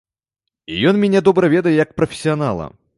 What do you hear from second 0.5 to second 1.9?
І ён мяне добра ведае як